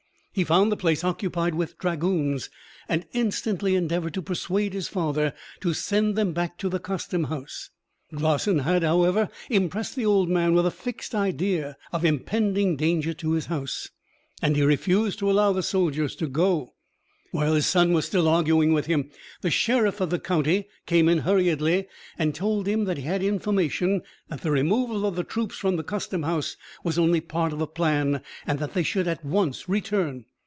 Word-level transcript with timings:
He 0.33 0.45
found 0.45 0.71
the 0.71 0.77
place 0.77 1.03
occupied 1.03 1.55
with 1.55 1.77
dragoons, 1.77 2.49
and 2.87 3.05
instantly 3.11 3.75
endeavoured 3.75 4.13
to 4.13 4.21
persuade 4.21 4.71
his 4.71 4.87
father 4.87 5.33
to 5.59 5.73
send 5.73 6.15
them 6.15 6.31
back 6.31 6.57
to 6.59 6.69
the 6.69 6.79
custom 6.79 7.25
house. 7.25 7.69
Glossin 8.15 8.59
had, 8.59 8.81
however, 8.81 9.27
impressed 9.49 9.97
the 9.97 10.05
old 10.05 10.29
man 10.29 10.53
with 10.55 10.65
a 10.65 10.71
fixed 10.71 11.13
idea 11.13 11.75
of 11.91 12.03
the 12.03 12.07
impending 12.07 12.77
danger 12.77 13.13
to 13.15 13.33
his 13.33 13.47
house, 13.47 13.89
and 14.41 14.55
he 14.55 14.63
refused 14.63 15.19
to 15.19 15.29
allow 15.29 15.51
the 15.51 15.61
soldiers 15.61 16.15
to 16.15 16.27
go. 16.27 16.75
While 17.33 17.53
his 17.53 17.65
son 17.65 17.93
was 17.93 18.05
still 18.07 18.27
arguing 18.27 18.73
with 18.73 18.87
him, 18.87 19.09
the 19.39 19.49
sheriff 19.49 20.01
of 20.01 20.09
the 20.09 20.19
country 20.19 20.67
came 20.85 21.07
in 21.07 21.19
hurriedly, 21.19 21.87
and 22.17 22.35
told 22.35 22.67
him 22.67 22.83
that 22.83 22.97
he 22.97 23.03
had 23.03 23.21
had 23.21 23.23
information 23.23 24.01
that 24.27 24.41
the 24.41 24.51
removal 24.51 25.05
of 25.05 25.15
the 25.15 25.23
troops 25.23 25.55
from 25.55 25.77
the 25.77 25.83
custom 25.83 26.23
house 26.23 26.57
was 26.83 26.99
only 26.99 27.21
part 27.21 27.53
of 27.53 27.61
a 27.61 27.67
plan, 27.67 28.19
and 28.45 28.59
that 28.59 28.73
they 28.73 28.83
should 28.83 29.07
at 29.07 29.23
once 29.23 29.69
return. 29.69 30.25